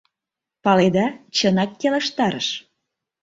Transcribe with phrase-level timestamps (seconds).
[0.63, 1.05] Паледа,
[1.35, 2.47] чынак келыштарыш.